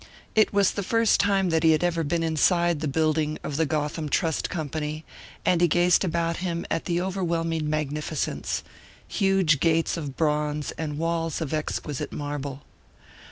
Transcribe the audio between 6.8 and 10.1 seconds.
the overwhelming magnificence huge gates